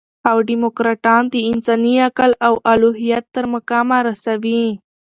[0.29, 4.65] او ډيموکراټان د انساني عقل او د الوهیت تر مقامه رسوي.